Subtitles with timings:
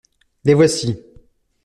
[0.45, 0.97] Les voici!